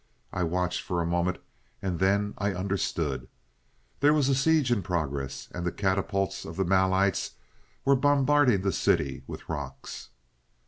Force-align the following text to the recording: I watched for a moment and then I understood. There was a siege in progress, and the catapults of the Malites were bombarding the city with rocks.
I 0.33 0.41
watched 0.41 0.81
for 0.81 0.99
a 0.99 1.05
moment 1.05 1.37
and 1.79 1.99
then 1.99 2.33
I 2.39 2.53
understood. 2.55 3.27
There 3.99 4.15
was 4.15 4.29
a 4.29 4.33
siege 4.33 4.71
in 4.71 4.81
progress, 4.81 5.47
and 5.53 5.63
the 5.63 5.71
catapults 5.71 6.43
of 6.43 6.55
the 6.57 6.65
Malites 6.65 7.33
were 7.85 7.95
bombarding 7.95 8.61
the 8.63 8.71
city 8.71 9.21
with 9.27 9.47
rocks. 9.47 10.09